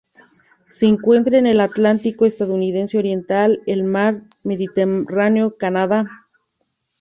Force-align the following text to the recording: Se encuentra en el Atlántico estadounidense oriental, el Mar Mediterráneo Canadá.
Se 0.67 0.87
encuentra 0.87 1.37
en 1.37 1.45
el 1.45 1.59
Atlántico 1.61 2.25
estadounidense 2.25 2.97
oriental, 2.97 3.61
el 3.67 3.83
Mar 3.83 4.23
Mediterráneo 4.41 5.57
Canadá. 5.57 6.25